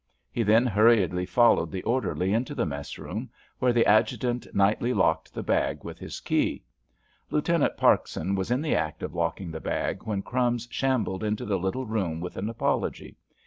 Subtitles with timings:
[0.31, 5.31] He then hurriedly followed the orderly into the mess room, where the adjutant nightly locked
[5.31, 6.63] the bag with his key.
[7.29, 11.59] Lieutenant Parkson was in the act of locking the bag when "Crumbs" shambled into the
[11.59, 13.15] little room with an apology.